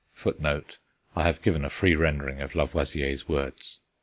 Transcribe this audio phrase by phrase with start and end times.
[1.15, 3.79] I have given a free rendering of Lavoisier's words.